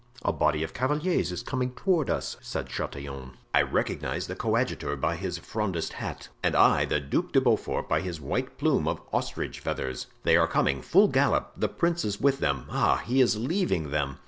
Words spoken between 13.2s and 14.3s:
is leaving them!"